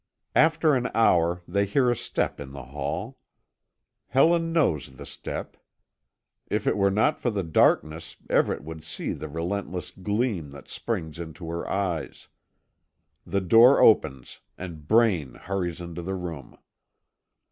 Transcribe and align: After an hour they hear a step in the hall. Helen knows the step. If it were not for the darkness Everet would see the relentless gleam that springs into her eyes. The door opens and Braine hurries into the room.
After 0.35 0.73
an 0.73 0.89
hour 0.95 1.43
they 1.47 1.63
hear 1.67 1.91
a 1.91 1.95
step 1.95 2.39
in 2.39 2.53
the 2.53 2.63
hall. 2.63 3.19
Helen 4.07 4.51
knows 4.51 4.93
the 4.95 5.05
step. 5.05 5.57
If 6.47 6.65
it 6.65 6.75
were 6.75 6.89
not 6.89 7.19
for 7.19 7.29
the 7.29 7.43
darkness 7.43 8.15
Everet 8.27 8.63
would 8.63 8.83
see 8.83 9.13
the 9.13 9.29
relentless 9.29 9.91
gleam 9.91 10.49
that 10.53 10.67
springs 10.67 11.19
into 11.19 11.51
her 11.51 11.69
eyes. 11.69 12.29
The 13.27 13.41
door 13.41 13.79
opens 13.79 14.39
and 14.57 14.87
Braine 14.87 15.35
hurries 15.35 15.79
into 15.79 16.01
the 16.01 16.15
room. 16.15 16.57